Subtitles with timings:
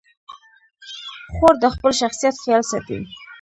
[1.35, 2.99] خور د خپل شخصیت خیال ساتي.